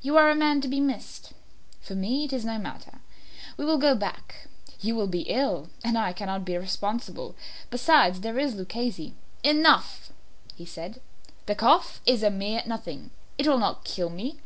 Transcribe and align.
You 0.00 0.16
are 0.18 0.28
a 0.28 0.34
man 0.34 0.60
to 0.62 0.66
be 0.66 0.80
missed. 0.80 1.34
For 1.80 1.94
me 1.94 2.24
it 2.24 2.32
is 2.32 2.44
no 2.44 2.58
matter. 2.58 2.98
We 3.56 3.64
will 3.64 3.78
go 3.78 3.94
back; 3.94 4.48
you 4.80 4.96
will 4.96 5.06
be 5.06 5.20
ill, 5.30 5.70
and 5.84 5.96
I 5.96 6.12
cannot 6.12 6.44
be 6.44 6.58
responsible. 6.58 7.36
Besides, 7.70 8.22
there 8.22 8.40
is 8.40 8.56
Luchesi" 8.56 9.12
"Enough," 9.44 10.10
he 10.56 10.66
said; 10.66 11.00
"the 11.46 11.54
cough 11.54 12.00
is 12.06 12.24
a 12.24 12.28
mere 12.30 12.64
nothing; 12.66 13.12
it 13.38 13.46
will 13.46 13.56
not 13.60 13.84
kill 13.84 14.10
me. 14.10 14.40